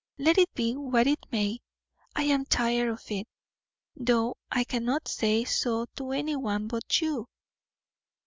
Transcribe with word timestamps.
Let 0.17 0.39
it 0.39 0.51
be 0.55 0.75
what 0.75 1.05
it 1.05 1.23
may, 1.31 1.59
I 2.15 2.23
am 2.23 2.45
tired 2.45 2.89
of 2.89 3.03
it, 3.11 3.27
though 3.95 4.35
I 4.51 4.63
cannot 4.63 5.07
say 5.07 5.43
so 5.45 5.85
to 5.95 6.11
any 6.11 6.35
one 6.35 6.65
but 6.67 7.01
you." 7.01 7.27